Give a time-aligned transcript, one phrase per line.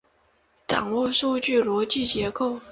[0.65, 2.59] 掌握数据的逻辑结构